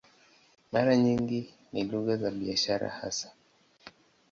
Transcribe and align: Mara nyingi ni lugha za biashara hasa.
Mara 0.71 0.95
nyingi 0.95 1.49
ni 1.73 1.83
lugha 1.83 2.17
za 2.17 2.31
biashara 2.31 2.89
hasa. 2.89 3.31